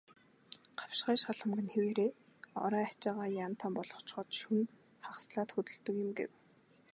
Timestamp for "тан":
3.59-3.71